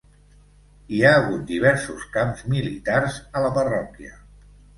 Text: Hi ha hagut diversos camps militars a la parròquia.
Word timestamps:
Hi 0.95 1.01
ha 1.03 1.11
hagut 1.17 1.43
diversos 1.51 2.07
camps 2.15 2.41
militars 2.55 3.19
a 3.41 3.45
la 3.45 3.53
parròquia. 3.61 4.19